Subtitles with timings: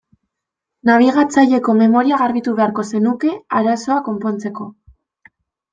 [0.89, 4.73] Nabigatzaileko memoria garbitu beharko zenuke arazoa konpontzeko.